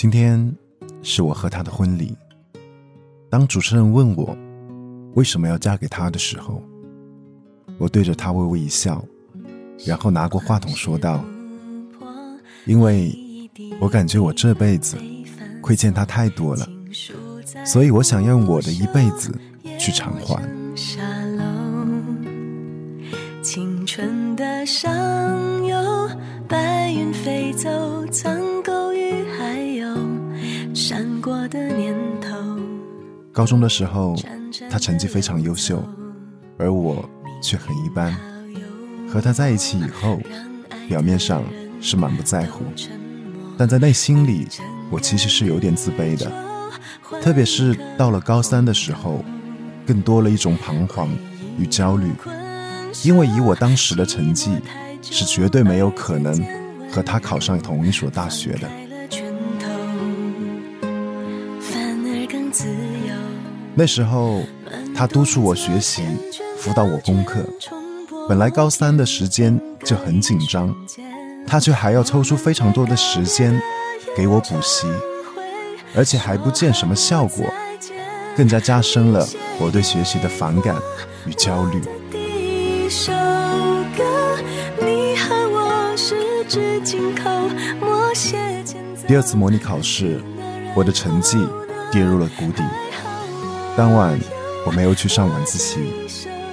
[0.00, 0.56] 今天
[1.02, 2.16] 是我和他的婚礼。
[3.28, 4.34] 当主持人问我
[5.12, 6.62] 为什么要嫁给他的时候，
[7.76, 9.04] 我对着他微微一笑，
[9.84, 11.22] 然后拿过话筒说道
[12.64, 13.14] ：“因为
[13.78, 14.96] 我感觉我这辈子
[15.60, 16.66] 亏欠他太多了，
[17.66, 19.38] 所以我想用我的一辈子
[19.78, 20.42] 去偿还。”
[23.44, 26.08] 青春的上游，
[26.48, 27.68] 白云飞走，
[30.74, 32.36] 闪过的念头。
[33.32, 34.14] 高中的时候，
[34.70, 35.82] 他成绩非常优秀，
[36.58, 37.08] 而我
[37.42, 38.16] 却很一般。
[39.08, 40.20] 和他在一起以后，
[40.88, 41.42] 表面上
[41.80, 42.64] 是满不在乎，
[43.58, 44.46] 但在内心里，
[44.90, 46.30] 我其实是有点自卑的。
[47.20, 49.24] 特别是到了高三的时候，
[49.86, 51.08] 更多了一种彷徨
[51.58, 52.12] 与焦虑。
[53.04, 54.50] 因为以我当时的成绩，
[55.02, 56.44] 是绝对没有可能
[56.90, 58.68] 和他考上同一所大学的。
[63.80, 64.42] 那时候，
[64.94, 66.02] 他督促我学习，
[66.58, 67.40] 辅导我功课。
[68.28, 70.76] 本来高三的时间就很紧张，
[71.46, 73.58] 他却还要抽出非常多的时间
[74.14, 74.86] 给我补习，
[75.96, 77.46] 而且还不见什么效果，
[78.36, 79.26] 更加加深了
[79.58, 80.76] 我对学习的反感
[81.26, 81.80] 与焦虑。
[82.90, 83.14] 首
[83.96, 84.04] 歌，
[84.78, 87.30] 你和我十指紧扣，
[87.80, 88.36] 默写
[89.08, 90.20] 第二次模拟考试，
[90.74, 91.38] 我的成绩
[91.90, 92.62] 跌入了谷底。
[93.76, 94.18] 当晚，
[94.66, 95.78] 我没有去上晚自习，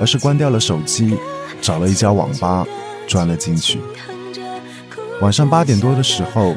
[0.00, 1.16] 而是关掉了手机，
[1.60, 2.66] 找了一家网吧，
[3.06, 3.80] 钻了进去。
[5.20, 6.56] 晚上八点多的时候，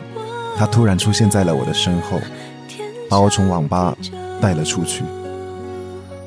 [0.57, 2.19] 他突然出现在了我的身后，
[3.09, 3.95] 把我从网吧
[4.41, 5.03] 带了出去。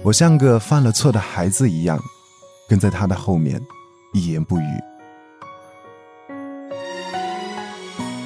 [0.02, 1.98] 我像个犯了错的孩子一样。
[2.68, 3.58] 跟在他的后面，
[4.12, 4.64] 一言不语。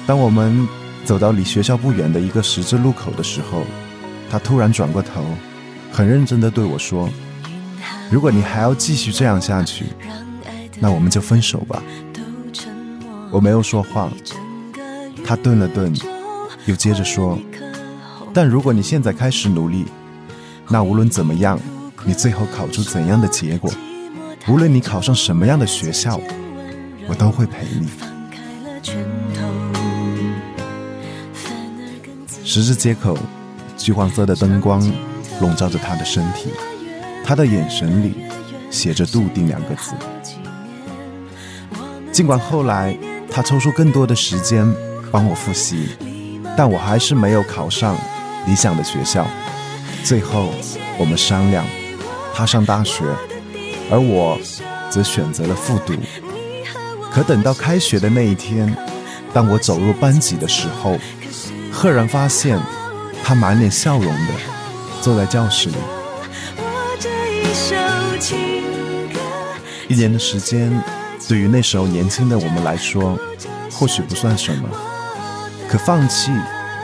[0.05, 0.67] 当我们
[1.05, 3.61] 走到离学校不远的一个十字路口的时候，
[4.29, 5.23] 他突然转过头，
[5.93, 7.07] 很认真的对我说
[8.09, 9.85] ：“如果你还要继续这样下去，
[10.79, 11.83] 那我们就分手吧。”
[13.29, 14.11] 我没有说话，
[15.23, 15.93] 他顿了顿，
[16.65, 17.37] 又接着说
[18.33, 19.85] ：“但如果你现在开始努力，
[20.67, 21.59] 那无论怎么样，
[22.03, 23.71] 你最后考出怎样的结果？”
[24.49, 26.19] 无论你考上什么样的学校，
[27.07, 27.87] 我都会陪你。
[32.43, 33.15] 十字街口，
[33.77, 34.81] 橘黄色的灯光
[35.41, 36.49] 笼罩着他的身体，
[37.25, 38.15] 他的眼神里
[38.69, 39.93] 写着“笃定”两个字。
[42.11, 42.97] 尽管后来
[43.31, 44.71] 他抽出更多的时间
[45.11, 45.89] 帮我复习，
[46.55, 47.97] 但我还是没有考上
[48.45, 49.25] 理想的学校。
[50.03, 50.53] 最后，
[50.97, 51.65] 我们商量，
[52.33, 53.03] 他上大学。
[53.91, 54.39] 而我
[54.89, 55.93] 则选择了复读。
[57.11, 58.75] 可等到开学的那一天，
[59.33, 60.97] 当我走入班级的时候，
[61.71, 62.59] 赫然发现
[63.23, 64.33] 他满脸笑容的
[65.03, 65.75] 坐在教室里。
[69.89, 70.71] 一年的时间，
[71.27, 73.19] 对于那时候年轻的我们来说，
[73.69, 74.69] 或许不算什么。
[75.67, 76.31] 可放弃，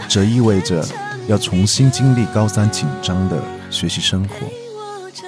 [0.10, 0.86] 则意味着
[1.28, 4.36] 要重新经历高三紧张的学习生活，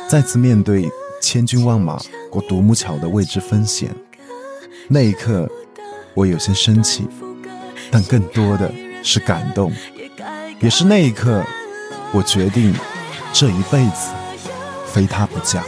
[0.09, 0.89] 再次面对。
[1.23, 3.95] 千军万马过独木桥的未知风险，
[4.87, 5.47] 那一刻
[6.15, 7.07] 我有些生气，
[7.91, 8.73] 但更多的
[9.03, 9.71] 是感动。
[10.59, 11.45] 也是那一刻，
[12.13, 12.73] 我决定
[13.31, 14.11] 这一辈子
[14.85, 15.63] 非他不嫁。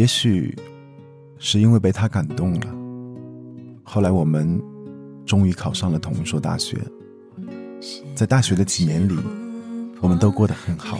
[0.00, 0.56] 也许
[1.38, 2.74] 是因为被他感动了，
[3.82, 4.58] 后来我们
[5.26, 6.78] 终于考上了同一所大学。
[8.14, 9.18] 在大学的几年里，
[10.00, 10.98] 我们都过得很好。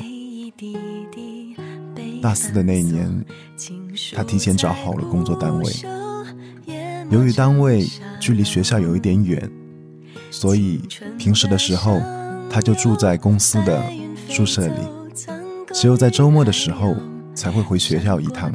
[2.20, 3.24] 大四的那一年，
[4.14, 5.72] 他提前找好了工作单位。
[7.08, 7.86] 由于单位
[8.20, 9.50] 距离学校有一点远，
[10.30, 10.82] 所以
[11.18, 11.98] 平时的时候
[12.50, 13.82] 他就住在公司的
[14.28, 14.82] 宿舍里，
[15.72, 16.94] 只有在周末的时候
[17.34, 18.52] 才会回学校一趟。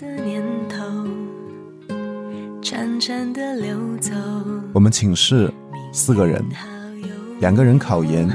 [4.76, 5.50] 我们寝室
[5.94, 6.46] 四个人，
[7.40, 8.30] 两个人考研，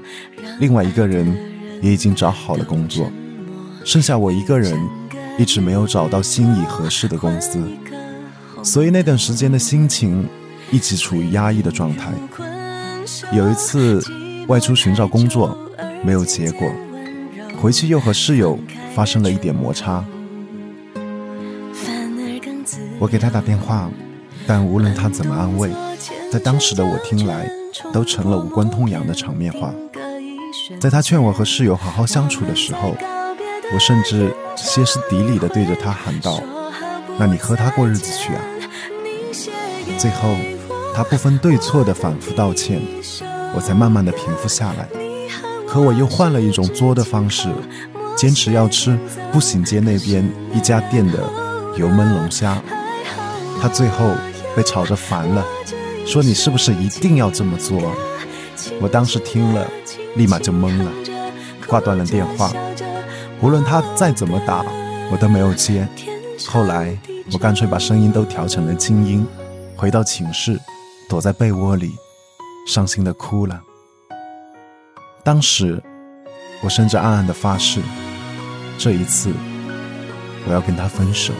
[0.58, 1.36] 另外一个人
[1.82, 3.12] 也已经找好了工作，
[3.84, 4.74] 剩下我一个人
[5.36, 7.62] 一直没有找到心仪合适的公司，
[8.62, 10.26] 所以那段时间的心情
[10.70, 12.10] 一直处于压抑的状态。
[13.34, 14.02] 有一次
[14.48, 15.54] 外出寻找工作，
[16.02, 16.72] 没有结果，
[17.60, 18.58] 回去又和室友
[18.94, 20.02] 发生了一点摩擦。
[22.98, 23.90] 我给他打电话，
[24.46, 25.70] 但无论他怎么安慰，
[26.30, 27.50] 在当时的我听来，
[27.92, 29.74] 都成了无关痛痒的场面话。
[30.78, 32.94] 在他劝我和室友好好相处的时候，
[33.72, 36.40] 我甚至歇斯底里地对着他喊道
[37.18, 38.40] ：“那你和他过日子去啊！”
[39.98, 40.36] 最后，
[40.94, 42.80] 他不分对错的反复道歉，
[43.54, 44.88] 我才慢慢的平复下来。
[45.66, 47.48] 可我又换了一种作的方式，
[48.16, 48.96] 坚持要吃
[49.32, 50.24] 步行街那边
[50.54, 51.18] 一家店的
[51.76, 52.62] 油焖龙虾。
[53.60, 54.12] 他最后
[54.56, 55.44] 被吵着烦了，
[56.06, 57.94] 说你是不是一定要这么做？
[58.80, 59.66] 我当时听了，
[60.16, 60.90] 立马就懵了，
[61.66, 62.52] 挂断了电话。
[63.40, 64.64] 无论他再怎么打，
[65.10, 65.88] 我都没有接。
[66.46, 66.96] 后来
[67.32, 69.26] 我干脆把声音都调成了静音，
[69.76, 70.58] 回到寝室，
[71.08, 71.94] 躲在被窝里，
[72.66, 73.60] 伤心的哭了。
[75.22, 75.82] 当时
[76.62, 77.80] 我甚至暗暗的发誓，
[78.76, 79.32] 这一次
[80.46, 81.32] 我要跟他分手。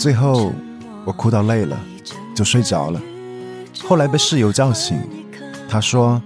[0.00, 0.50] 最后
[1.04, 1.78] 我哭到累了，
[2.34, 2.98] 就睡着了。
[3.84, 4.98] 后来被室友叫醒，
[5.68, 6.22] 他说：“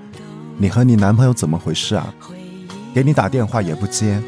[0.57, 2.15] 你和你男朋友怎么回事啊？
[2.95, 4.23] 给你打电话也不接，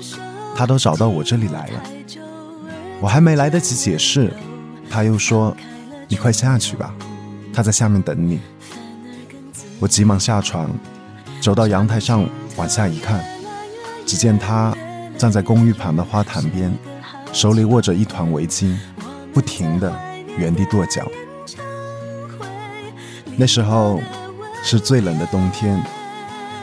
[0.56, 1.82] 他都找到我这里来了。”
[3.00, 4.32] 我还没来得及解释，
[4.90, 5.56] 他又说
[6.10, 6.93] ：“你快下去吧，
[7.54, 8.40] 他在下面等你。”
[9.78, 10.69] 我急忙下床，
[11.40, 13.25] 走到阳台上往下一看，
[14.04, 14.76] 只见他
[15.16, 16.76] 站在公寓旁的花坛边，
[17.32, 18.75] 手里握着一团围巾，
[19.37, 19.94] 不停的
[20.38, 21.06] 原地跺脚。
[23.37, 24.00] 那时候
[24.65, 25.79] 是最冷的冬天，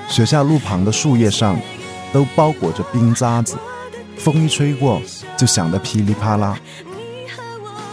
[0.10, 1.56] 学校路旁的树叶上
[2.12, 3.60] 都包裹着冰渣子，
[4.18, 5.00] 风一吹过
[5.38, 6.58] 就响得噼里啪啦。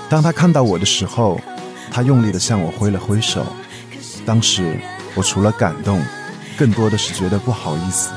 [0.08, 1.38] 当他看到我的时候，
[1.92, 3.44] 他用力地向我挥了挥手。
[4.24, 4.80] 当时
[5.14, 6.00] 我除了感动，
[6.56, 8.12] 更多的是觉得不好意思。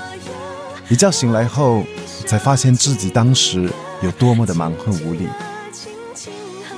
[0.87, 1.83] 一觉醒来后，
[2.25, 3.69] 才发现自己当时
[4.01, 5.27] 有多么的蛮横无理。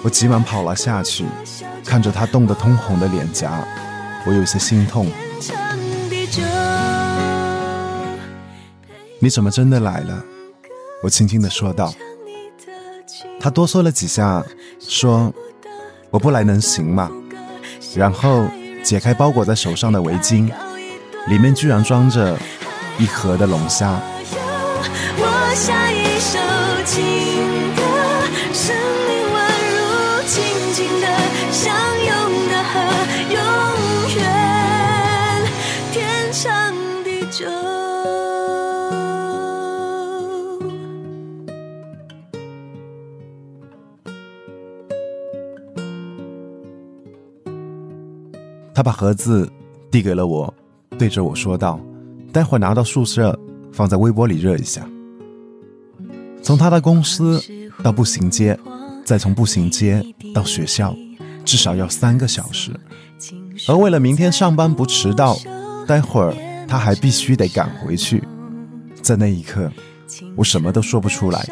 [0.05, 1.25] 我急忙跑了下去。
[1.83, 3.65] 看着他冻得通红的脸颊，
[4.27, 5.07] 我有些心痛。
[9.17, 10.23] 你怎么真的来了？
[11.01, 11.91] 我轻轻的说道。
[13.39, 14.45] 他哆嗦了几下，
[14.79, 15.33] 说
[16.11, 17.09] ：“我不来能行吗？”
[17.95, 18.45] 然后
[18.83, 20.51] 解开包裹在手上的围巾，
[21.27, 22.37] 里面居然装着
[22.99, 23.99] 一盒的龙虾。
[48.75, 49.49] 他把盒子
[49.89, 50.53] 递给了我，
[50.97, 51.79] 对着我说道
[52.33, 53.39] ：“待会拿到宿舍，
[53.71, 54.85] 放在微波里热一下。”
[56.43, 57.41] 从他的公司
[57.81, 58.59] 到步行街，
[59.05, 60.93] 再从步行街到学校，
[61.45, 62.77] 至少要三个小时。
[63.69, 65.37] 而为了明天上班不迟到，
[65.87, 66.35] 待会儿
[66.67, 68.21] 他还必须得赶回去。
[69.01, 69.71] 在那一刻，
[70.35, 71.47] 我什么都说不出来，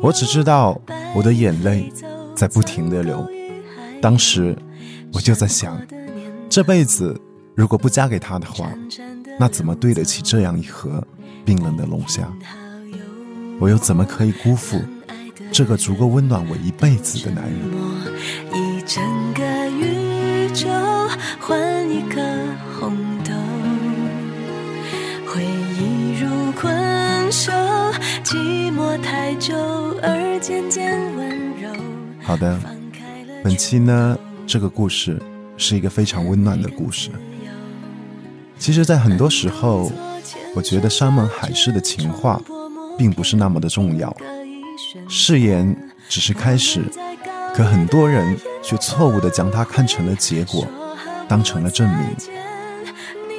[0.00, 0.80] 我只知道
[1.14, 1.92] 我的眼泪
[2.34, 3.28] 在不停的流。
[4.00, 4.56] 当时
[5.12, 5.78] 我就在想。
[6.48, 7.18] 这辈子
[7.54, 8.72] 如果不嫁给他的话，
[9.38, 11.06] 那怎么对得起这样一盒
[11.44, 12.32] 冰冷的龙虾？
[13.60, 14.80] 我又怎么可以辜负
[15.52, 17.60] 这个足够温暖我一辈子的男人？
[18.52, 19.02] 一整
[19.34, 20.68] 个宇宙
[21.38, 22.20] 换一颗
[22.78, 23.32] 红豆，
[25.26, 27.52] 回忆如困兽，
[28.24, 29.54] 寂寞太久
[30.02, 31.68] 而渐渐温柔。
[32.22, 32.58] 好的，
[33.44, 35.20] 本期呢这个故事。
[35.58, 37.10] 是一个非常温暖的故事。
[38.58, 39.92] 其实，在很多时候，
[40.54, 42.40] 我觉得山盟海誓的情话，
[42.96, 44.16] 并不是那么的重要。
[45.08, 45.76] 誓言
[46.08, 46.82] 只是开始，
[47.54, 50.66] 可很多人却错误的将它看成了结果，
[51.28, 52.06] 当成了证明。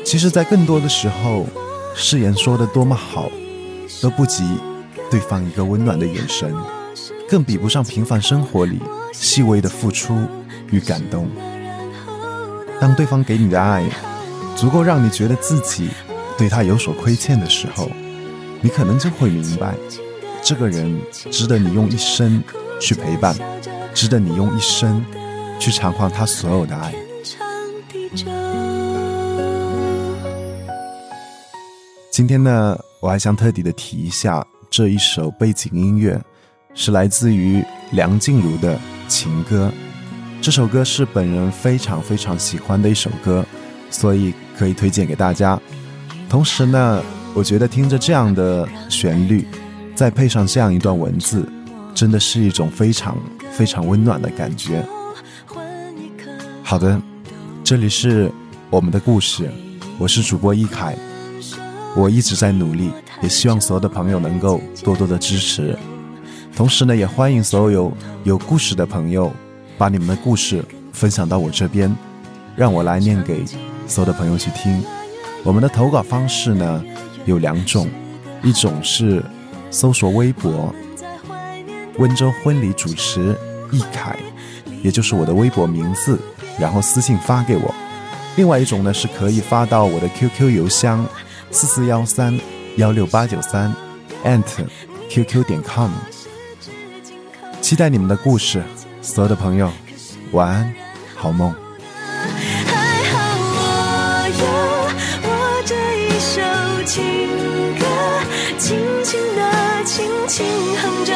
[0.05, 1.47] 其实，在更多的时候，
[1.95, 3.29] 誓言说的多么好，
[4.01, 4.43] 都不及
[5.11, 6.53] 对方一个温暖的眼神，
[7.27, 8.79] 更比不上平凡生活里
[9.11, 10.17] 细微的付出
[10.71, 11.27] 与感动。
[12.79, 13.83] 当对方给你的爱
[14.55, 15.89] 足够让你觉得自己
[16.37, 17.89] 对他有所亏欠的时候，
[18.61, 19.75] 你可能就会明白，
[20.41, 20.97] 这个人
[21.29, 22.41] 值得你用一生
[22.79, 23.35] 去陪伴，
[23.93, 25.05] 值得你用一生
[25.59, 26.93] 去偿还他所有的爱。
[32.11, 36.19] 今天呢，我还想特地的提一下，这一首背景音乐
[36.73, 39.69] 是来自于梁静茹的情歌。
[40.41, 43.45] 这首歌是本人非常非常喜欢的一首歌，
[43.91, 45.59] 所以可以推荐给大家。
[46.29, 47.03] 同时呢，
[47.33, 49.45] 我觉得听着这样的旋律，
[49.93, 51.47] 再配上这样一段文字，
[51.93, 53.17] 真的是一种非常
[53.51, 54.83] 非常温暖的感觉。
[56.63, 56.99] 好的，
[57.61, 58.31] 这里是
[58.69, 59.51] 我们的故事，
[59.97, 60.95] 我是主播一凯，
[61.97, 62.91] 我一直在努力，
[63.21, 65.77] 也希望所有的朋友能够多多的支持。
[66.55, 67.91] 同时呢，也欢迎所有
[68.23, 69.31] 有故事的朋友。
[69.79, 71.95] 把你们的故事分享到我这边，
[72.53, 73.45] 让我来念给
[73.87, 74.83] 所有的朋友去听。
[75.41, 76.83] 我们的投稿方式呢
[77.23, 77.87] 有两种，
[78.43, 79.23] 一种是
[79.71, 80.75] 搜索微博
[81.97, 83.33] “温州婚礼主持
[83.71, 84.19] 易凯”，
[84.83, 86.19] 也就是我的微博名字，
[86.59, 87.73] 然后私信发给我；
[88.35, 91.07] 另外一种呢是可以发到我的 QQ 邮箱
[91.51, 92.37] 四四幺三
[92.75, 93.73] 幺六八九三
[95.09, 95.89] @qq 点 com。
[97.61, 98.61] 期待你们的故事。
[99.09, 99.67] 所有的朋友，
[100.33, 100.71] 晚安，
[101.15, 101.51] 好梦。
[102.67, 102.75] 还
[103.09, 103.17] 好
[103.55, 103.57] 我
[104.39, 104.43] 有
[105.27, 105.29] 我
[105.65, 106.39] 这一首
[106.85, 107.01] 情
[107.79, 107.83] 歌，
[108.59, 109.41] 轻轻的，
[109.83, 110.45] 轻轻
[110.77, 111.11] 哼着，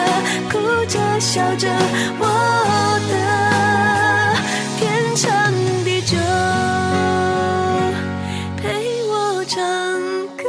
[0.50, 0.58] 哭
[0.88, 1.70] 着笑着，
[2.20, 2.26] 我
[3.12, 3.14] 的
[4.80, 5.54] 天长
[5.86, 6.18] 地久，
[8.58, 9.62] 陪我唱
[10.36, 10.44] 歌，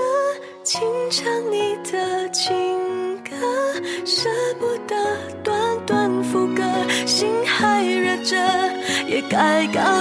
[0.64, 3.36] 轻唱你的情歌，
[4.06, 4.73] 舍不
[9.34, 9.93] 该告